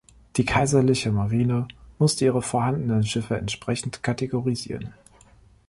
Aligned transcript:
Die 0.35 0.45
Kaiserliche 0.45 1.11
Marine 1.11 1.67
musste 1.99 2.25
ihre 2.25 2.41
vorhandenen 2.41 3.03
Schiffe 3.03 3.37
entsprechend 3.37 4.01
kategorisieren. 4.01 4.95